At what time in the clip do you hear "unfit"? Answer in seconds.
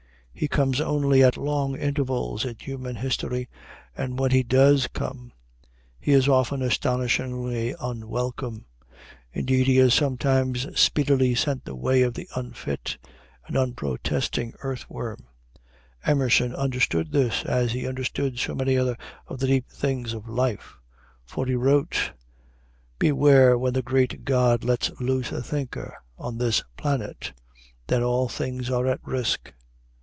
12.35-12.97